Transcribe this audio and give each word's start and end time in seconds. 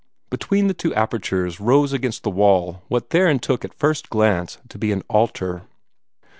Between 0.31 0.65
the 0.65 0.73
two 0.73 0.95
apertures 0.95 1.59
rose 1.59 1.93
against 1.93 2.23
the 2.23 2.31
wall 2.31 2.81
what 2.87 3.11
Theron 3.11 3.37
took 3.37 3.63
at 3.63 3.71
first 3.75 4.09
glance 4.09 4.57
to 4.69 4.79
be 4.79 4.91
an 4.91 5.03
altar. 5.07 5.67